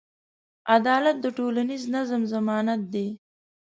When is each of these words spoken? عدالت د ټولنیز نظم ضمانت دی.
عدالت 0.75 1.17
د 1.21 1.25
ټولنیز 1.37 1.83
نظم 1.95 2.21
ضمانت 2.33 2.81
دی. 2.93 3.07